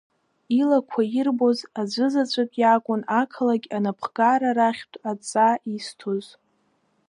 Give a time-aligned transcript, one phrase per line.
[0.59, 6.25] Илақәа ирбоз аӡәызаҵәык иакәын ақалақь анапхгара рахьтә адҵа изҭоз.